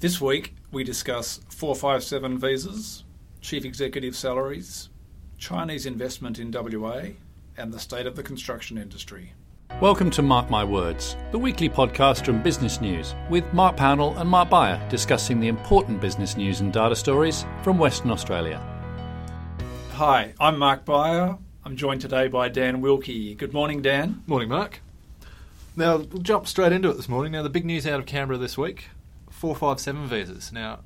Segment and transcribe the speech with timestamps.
[0.00, 3.04] This week, we discuss 457 visas,
[3.42, 4.88] chief executive salaries,
[5.36, 7.02] Chinese investment in WA,
[7.58, 9.34] and the state of the construction industry.
[9.78, 14.30] Welcome to Mark My Words, the weekly podcast from Business News, with Mark Pownall and
[14.30, 18.58] Mark Beyer discussing the important business news and data stories from Western Australia.
[19.96, 21.36] Hi, I'm Mark Beyer.
[21.62, 23.34] I'm joined today by Dan Wilkie.
[23.34, 24.22] Good morning, Dan.
[24.26, 24.80] Morning, Mark.
[25.76, 27.32] Now, we'll jump straight into it this morning.
[27.32, 28.86] Now, the big news out of Canberra this week
[29.40, 30.52] 457 visas.
[30.52, 30.80] Now,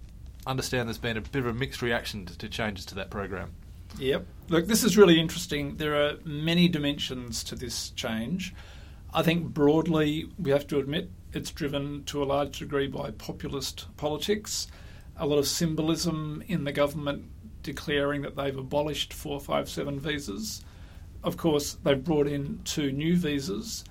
[0.47, 3.51] understand there's been a bit of a mixed reaction to, to changes to that program.
[3.99, 4.25] Yep.
[4.49, 5.77] Look, this is really interesting.
[5.77, 8.55] There are many dimensions to this change.
[9.13, 13.89] I think broadly, we have to admit it's driven to a large degree by populist
[13.97, 14.69] politics.
[15.17, 17.25] A lot of symbolism in the government
[17.65, 20.65] declaring that they've abolished 457 visas.
[21.25, 23.85] Of course, they've brought in two new visas.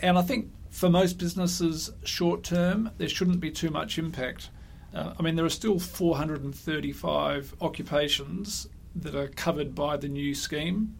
[0.00, 4.50] And I think for most businesses, short term, there shouldn't be too much impact.
[4.94, 10.94] Uh, I mean, there are still 435 occupations that are covered by the new scheme,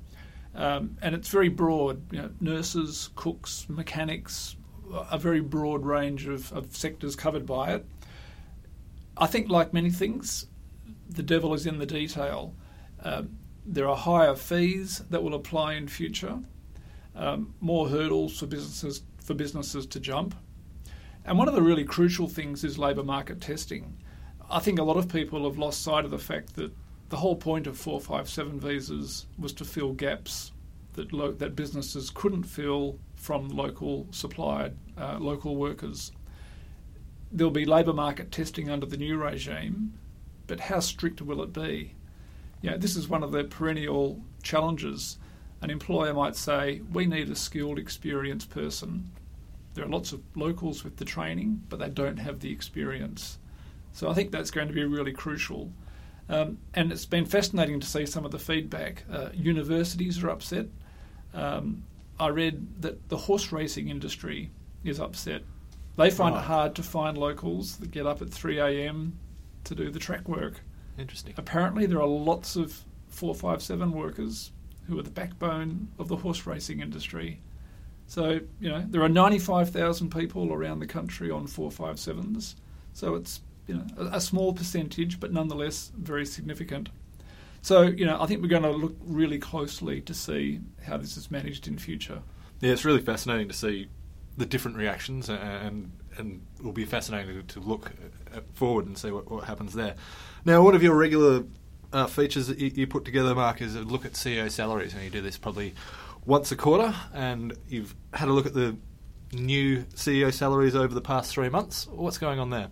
[0.55, 2.11] um, and it's very broad.
[2.11, 4.57] You know, nurses, cooks, mechanics,
[5.11, 7.85] a very broad range of, of sectors covered by it.
[9.19, 10.47] I think, like many things,
[11.07, 12.55] the devil is in the detail.
[13.03, 16.39] Um, there are higher fees that will apply in future,
[17.15, 20.37] um, more hurdles for businesses for businesses to jump.
[21.25, 23.97] And one of the really crucial things is labour market testing.
[24.49, 26.73] I think a lot of people have lost sight of the fact that
[27.09, 30.53] the whole point of 457 visas was to fill gaps
[30.93, 36.13] that lo- that businesses couldn't fill from local supplied uh, local workers.
[37.33, 39.99] There'll be labour market testing under the new regime,
[40.47, 41.97] but how strict will it be?
[42.63, 45.19] Know, this is one of the perennial challenges
[45.63, 49.11] an employer might say, We need a skilled, experienced person.
[49.75, 53.39] There are lots of locals with the training, but they don't have the experience.
[53.93, 55.71] So I think that's going to be really crucial.
[56.29, 59.05] Um, and it's been fascinating to see some of the feedback.
[59.11, 60.67] Uh, universities are upset.
[61.35, 61.85] Um,
[62.19, 64.51] I read that the horse racing industry
[64.85, 65.43] is upset.
[65.97, 69.19] They find it hard to find locals that get up at 3 a.m.
[69.65, 70.61] to do the track work.
[70.99, 71.35] Interesting.
[71.37, 74.53] Apparently, there are lots of 457 workers
[74.89, 77.41] who are the backbone of the horse racing industry.
[78.07, 82.55] So, you know, there are 95,000 people around the country on 457s.
[82.93, 86.89] So it's, you know, a, a, small percentage, but nonetheless very significant.
[87.63, 91.17] So, you know, I think we're going to look really closely to see how this
[91.17, 92.23] is managed in future.
[92.61, 93.89] Yeah, it's really fascinating to see
[94.37, 97.93] the different reactions, and and it will be fascinating to look
[98.35, 99.95] uh, forward and see what, what happens there.
[100.45, 101.45] Now, one of your regular
[101.93, 105.03] uh, features that you, you, put together, Mark, is a look at CEO salaries, and
[105.03, 105.75] you do this probably
[106.25, 108.77] once a quarter, and you've had a look at the
[109.33, 111.87] new CEO salaries over the past three months.
[111.89, 112.69] What's going on there?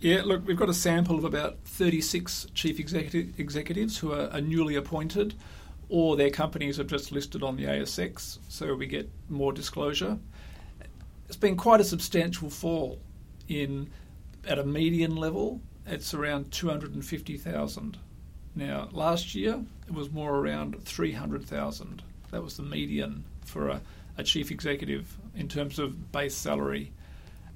[0.00, 4.40] Yeah, look, we've got a sample of about 36 chief executive, executives who are, are
[4.40, 5.34] newly appointed,
[5.88, 10.18] or their companies are just listed on the ASX, so we get more disclosure.
[11.26, 12.98] It's been quite a substantial fall
[13.48, 13.90] in
[14.46, 15.60] at a median level.
[15.86, 17.98] It's around 250,000
[18.54, 22.02] now, last year it was more around 300,000.
[22.30, 23.80] That was the median for a,
[24.18, 26.92] a, chief executive in terms of base salary.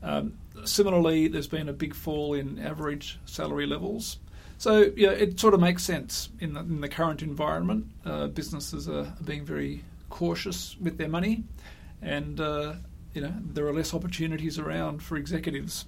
[0.03, 4.19] Um, similarly, there's been a big fall in average salary levels.
[4.59, 7.87] So, yeah, it sort of makes sense in the, in the current environment.
[8.05, 11.45] Uh, businesses are being very cautious with their money,
[12.01, 12.75] and uh,
[13.13, 15.84] you know there are less opportunities around for executives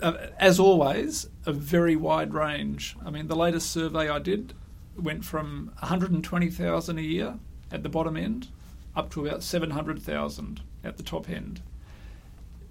[0.00, 2.96] uh, as always, a very wide range.
[3.04, 4.54] I mean, the latest survey I did
[4.96, 7.38] went from 120,000 a year
[7.70, 8.48] at the bottom end
[8.94, 11.62] up to about 700,000 at the top end.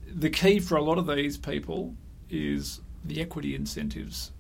[0.08, 1.96] The key for a lot of these people
[2.30, 4.31] is the equity incentives,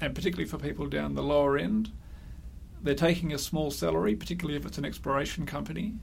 [0.00, 1.92] and particularly for people down the lower end.
[2.82, 5.94] They're taking a small salary, particularly if it's an exploration company,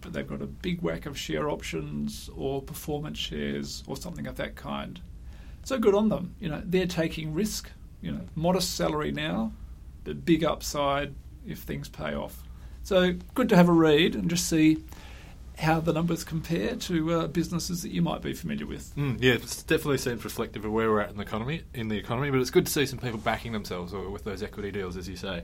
[0.00, 4.36] but they've got a big whack of share options or performance shares or something of
[4.36, 5.00] that kind.
[5.68, 6.34] So good on them.
[6.40, 7.70] You know, they're taking risk.
[8.00, 9.52] You know, modest salary now,
[10.02, 11.14] but big upside
[11.46, 12.42] if things pay off.
[12.84, 14.82] So good to have a read and just see
[15.58, 18.96] how the numbers compare to uh, businesses that you might be familiar with.
[18.96, 21.64] Mm, yeah, it definitely seems reflective of where we're at in the economy.
[21.74, 24.70] In the economy, but it's good to see some people backing themselves with those equity
[24.70, 25.42] deals, as you say.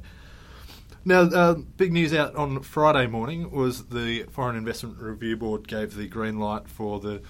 [1.05, 5.95] Now, uh, big news out on Friday morning was the Foreign Investment Review Board gave
[5.95, 7.21] the green light for the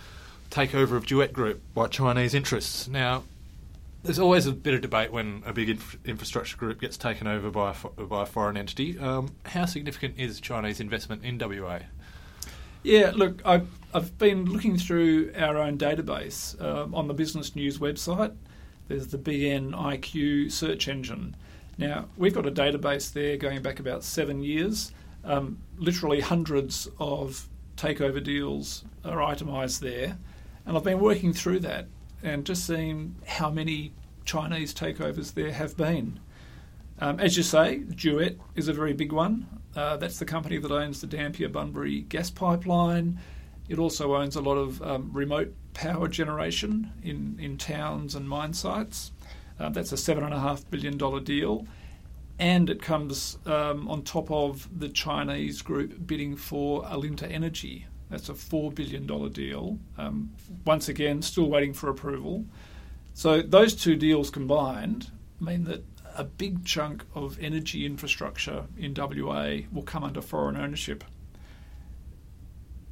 [0.55, 2.87] takeover of Duet Group by Chinese interests.
[2.87, 3.25] Now,
[4.05, 7.51] there's always a bit of debate when a big inf- infrastructure group gets taken over
[7.51, 8.97] by a, fo- by a foreign entity.
[8.97, 11.81] Um, how significant is Chinese investment in WA?
[12.85, 13.63] Yeah, look, I,
[13.93, 18.33] I've been looking through our own database um, on the Business News website.
[18.87, 21.35] There's the BNIQ search engine.
[21.79, 24.93] Now, we've got a database there going back about seven years.
[25.25, 30.17] Um, literally hundreds of takeover deals are itemised there.
[30.67, 31.89] And I've been working through that
[32.23, 33.93] and just seeing how many
[34.25, 36.21] Chinese takeovers there have been.
[36.99, 39.47] Um, as you say, Duet is a very big one.
[39.77, 43.19] Uh, that's the company that owns the Dampier Bunbury gas pipeline.
[43.69, 48.53] It also owns a lot of um, remote power generation in, in towns and mine
[48.53, 49.13] sites.
[49.59, 51.67] Uh, that's a $7.5 billion deal.
[52.39, 57.87] And it comes um, on top of the Chinese group bidding for Alinta Energy.
[58.11, 59.79] That's a $4 billion deal.
[59.99, 60.33] Um,
[60.65, 62.45] once again, still waiting for approval.
[63.15, 65.11] So those two deals combined
[65.41, 65.85] mean that
[66.17, 71.05] a big chunk of energy infrastructure in WA will come under foreign ownership.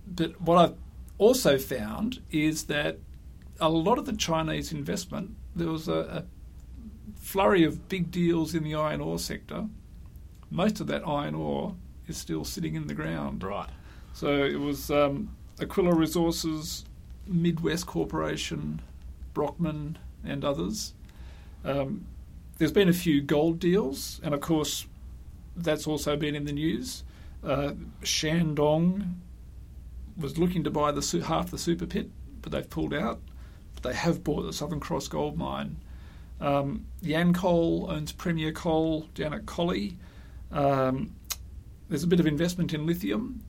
[0.06, 0.75] But what I've
[1.19, 2.99] also found is that
[3.61, 6.25] a lot of the Chinese investment, there was a, a
[7.20, 9.69] flurry of big deals in the iron ore sector.
[10.50, 11.76] Most of that iron ore
[12.08, 13.44] is still sitting in the ground.
[13.44, 13.70] Right.
[14.12, 16.85] So it was um, Aquila Resources,
[17.26, 18.81] Midwest Corporation,
[19.35, 20.94] Brockman, and others.
[21.64, 22.06] Um,
[22.59, 24.87] there's been a few gold deals, and of course,
[25.56, 27.05] that's also been in the news.
[27.43, 27.73] Uh,
[28.03, 29.14] Shandong
[30.17, 32.11] was looking to buy the half the super pit,
[32.41, 33.20] but they've pulled out.
[33.75, 35.76] But they have bought the Southern Cross gold mine.
[36.41, 39.97] Um, Yancoal owns Premier Coal down at Collie.
[40.50, 41.15] Um,
[41.88, 43.43] there's a bit of investment in lithium,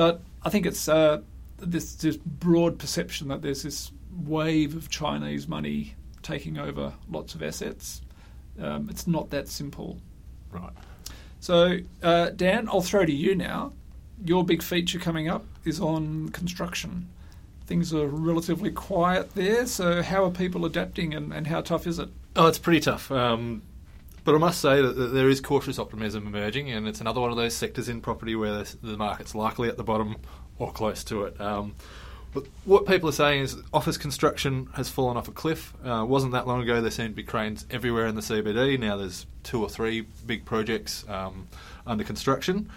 [0.00, 1.20] but I think it's uh,
[1.58, 3.92] this, this broad perception that there's this
[4.24, 8.00] wave of Chinese money taking over lots of assets.
[8.58, 9.98] Um, it's not that simple.
[10.50, 10.72] Right.
[11.40, 13.74] So, uh, Dan, I'll throw to you now.
[14.24, 17.10] Your big feature coming up is on construction.
[17.66, 21.98] Things are relatively quiet there, so how are people adapting and, and how tough is
[21.98, 22.08] it?
[22.36, 23.12] Oh, it's pretty tough.
[23.12, 23.60] Um,
[24.24, 27.36] but I must say that, there is cautious optimism emerging, and it's another one of
[27.36, 30.16] those sectors in property where the market's likely at the bottom
[30.58, 31.40] or close to it.
[31.40, 31.74] Um,
[32.32, 35.74] but what people are saying is office construction has fallen off a cliff.
[35.84, 38.78] Uh, wasn't that long ago there seemed to be cranes everywhere in the CBD.
[38.78, 41.48] Now there's two or three big projects um,
[41.86, 42.70] under construction.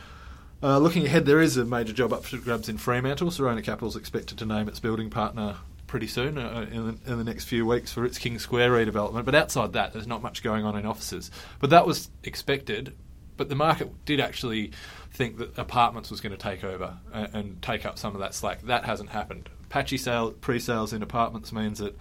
[0.63, 3.29] Uh, looking ahead, there is a major job up for grabs in Fremantle.
[3.29, 5.57] Capital is expected to name its building partner
[5.93, 9.25] pretty soon uh, in, the, in, the, next few weeks for its King Square redevelopment.
[9.25, 11.29] But outside that, there's not much going on in offices.
[11.59, 12.95] But that was expected.
[13.37, 14.71] But the market did actually
[15.11, 18.33] think that apartments was going to take over and, and take up some of that
[18.33, 18.63] slack.
[18.63, 19.49] That hasn't happened.
[19.69, 21.95] Patchy sale, pre-sales in apartments means that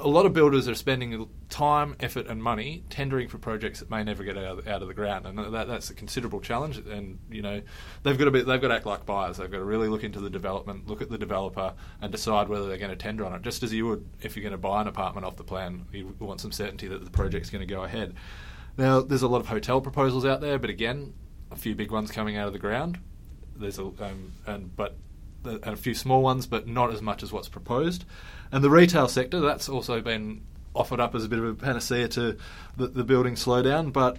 [0.00, 4.02] a lot of builders are spending time, effort, and money tendering for projects that may
[4.02, 6.78] never get out of, out of the ground, and that, that's a considerable challenge.
[6.78, 7.62] And you know,
[8.02, 9.36] they've got to be, they've got to act like buyers.
[9.36, 12.66] They've got to really look into the development, look at the developer, and decide whether
[12.66, 13.42] they're going to tender on it.
[13.42, 16.14] Just as you would if you're going to buy an apartment off the plan, you
[16.18, 18.14] want some certainty that the project's going to go ahead.
[18.76, 21.12] Now, there's a lot of hotel proposals out there, but again,
[21.50, 22.98] a few big ones coming out of the ground.
[23.56, 24.96] There's a um, and but
[25.44, 28.04] and a few small ones, but not as much as what's proposed.
[28.52, 30.42] And the retail sector, that's also been
[30.74, 32.36] offered up as a bit of a panacea to
[32.76, 33.92] the, the building slowdown.
[33.92, 34.18] But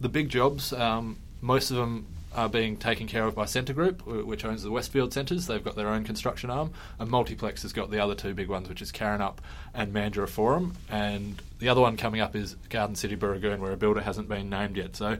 [0.00, 4.06] the big jobs, um, most of them are being taken care of by Scentre Group,
[4.06, 5.46] which owns the Westfield Centres.
[5.46, 8.68] They've got their own construction arm, and Multiplex has got the other two big ones,
[8.68, 9.38] which is Karrinyup
[9.74, 10.74] and Mandurah Forum.
[10.90, 14.50] And the other one coming up is Garden City Booragoon, where a builder hasn't been
[14.50, 14.94] named yet.
[14.94, 15.18] So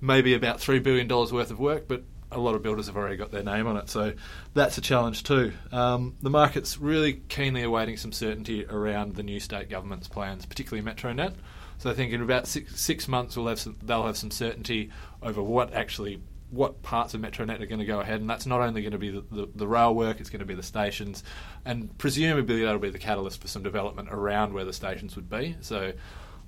[0.00, 3.30] maybe about $3 billion worth of work, but a lot of builders have already got
[3.30, 4.12] their name on it, so
[4.54, 5.52] that's a challenge too.
[5.72, 10.88] Um, the market's really keenly awaiting some certainty around the new state government's plans, particularly
[10.88, 11.34] Metronet.
[11.78, 14.90] So I think in about six, six months we'll have some, they'll have some certainty
[15.22, 16.20] over what actually
[16.50, 18.98] what parts of Metronet are going to go ahead, and that's not only going to
[18.98, 21.22] be the, the, the, rail work, it's going to be the stations,
[21.66, 25.56] and presumably that'll be the catalyst for some development around where the stations would be.
[25.60, 25.92] So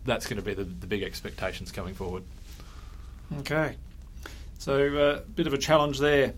[0.06, 2.24] that's going to be the, the big expectations coming forward.
[3.40, 3.76] Okay.
[4.60, 6.34] So a uh, bit of a challenge there.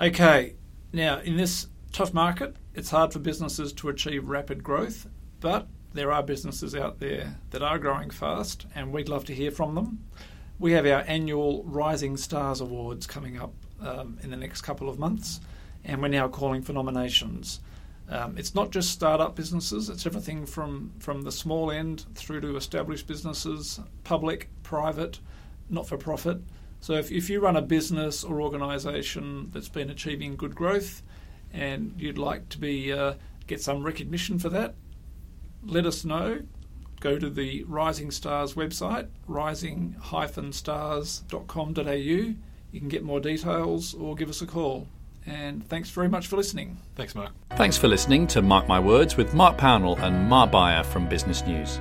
[0.00, 0.54] Okay,
[0.94, 5.06] now in this tough market, it's hard for businesses to achieve rapid growth,
[5.40, 9.50] but there are businesses out there that are growing fast, and we'd love to hear
[9.50, 10.06] from them.
[10.58, 14.98] We have our annual Rising Stars Awards coming up um, in the next couple of
[14.98, 15.40] months,
[15.84, 17.60] and we're now calling for nominations.
[18.08, 22.56] Um, it's not just startup businesses, it's everything from, from the small end through to
[22.56, 25.20] established businesses, public, private,
[25.68, 26.38] not for profit.
[26.84, 31.02] So if, if you run a business or organisation that's been achieving good growth
[31.50, 33.14] and you'd like to be uh,
[33.46, 34.74] get some recognition for that,
[35.64, 36.42] let us know.
[37.00, 41.90] Go to the Rising Stars website, rising-stars.com.au.
[41.90, 42.36] You
[42.74, 44.86] can get more details or give us a call.
[45.24, 46.76] And thanks very much for listening.
[46.96, 47.32] Thanks, Mark.
[47.56, 51.46] Thanks for listening to Mark My Words with Mark Pownall and Mark Beyer from Business
[51.46, 51.80] News.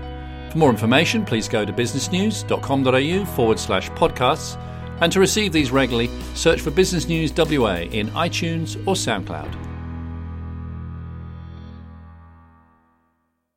[0.52, 4.58] For more information, please go to businessnews.com.au forward slash podcasts
[5.02, 9.63] and to receive these regularly, search for Business News WA in iTunes or SoundCloud.